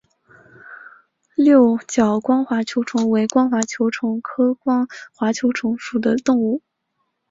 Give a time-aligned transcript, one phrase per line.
[1.35, 6.63] 六角光滑球虫为光滑球虫科光滑球虫属的动物。